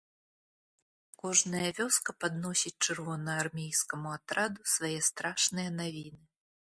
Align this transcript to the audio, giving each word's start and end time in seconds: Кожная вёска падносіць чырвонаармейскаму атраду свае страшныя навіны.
Кожная 1.23 1.67
вёска 1.81 2.15
падносіць 2.25 2.81
чырвонаармейскаму 2.87 4.09
атраду 4.17 4.61
свае 4.77 4.95
страшныя 5.09 5.69
навіны. 5.81 6.21